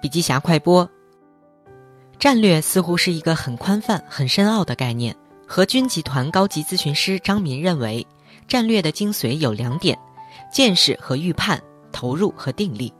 [0.00, 0.88] 笔记侠快播。
[2.18, 5.14] 战略似乎是一个很宽泛、很深奥的概念。
[5.46, 8.06] 和军集团高级咨询师张民认为，
[8.46, 9.98] 战略的精髓有两点：
[10.52, 11.58] 见识和预判，
[11.90, 12.92] 投入和定力。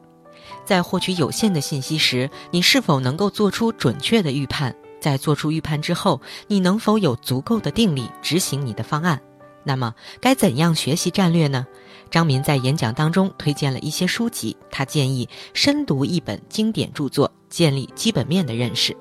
[0.64, 4.74] 在获取有限的信息时，你是否能够做出准确的预判？
[4.98, 9.20] 在做出预判之后，你能否有足够的定力执行你的方案？
[9.64, 11.66] 那么，该怎样学习战略呢？
[12.10, 18.96] 张民在演讲当中推荐了一些书籍，他建议深读一本经典著作，建立基本面的认识。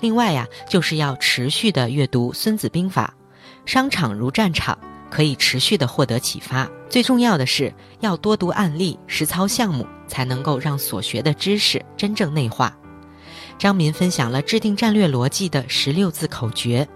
[0.00, 3.14] 另外呀，就是要持续的阅读《孙子兵法》，
[3.70, 4.78] 商场如战场，
[5.10, 6.70] 可以持续的获得启发。
[6.88, 12.76] 最重要的是要多读案例、实操项目，才能够让所学的知识真正内化。
[13.58, 16.86] 张民分享了制定战略逻辑的十六字口诀：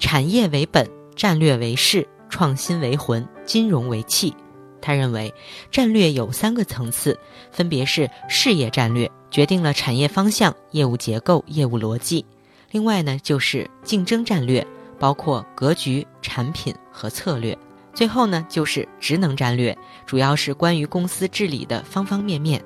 [0.00, 4.34] 产业为本，战略为势，创新为魂，金融为气。
[4.80, 5.34] 他认为，
[5.70, 7.18] 战略有三个层次，
[7.52, 12.24] 分别是事业战略，决定了产业方向、业务结构、业务逻辑；
[12.70, 14.66] 另外呢，就是竞争战略，
[14.98, 17.54] 包括格局、产品和策略；
[17.92, 19.76] 最后呢，就是职能战略，
[20.06, 22.64] 主要是关于公司治理的方方面面。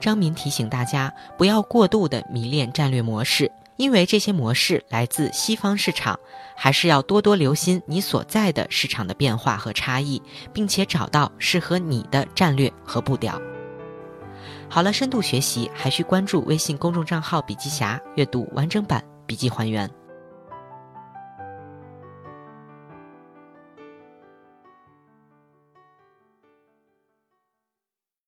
[0.00, 3.48] 张民提醒大家，不要过度的迷恋战略模式。
[3.76, 6.18] 因为这些模式来自西方市场，
[6.56, 13.40] 还是要多多留心你所在的市场的变化和差异，并且找到适合你的战略和步调。
[14.68, 19.90] 好了，深度学习还需关注微信公众账号“笔记侠”，阅读完整版笔记还原。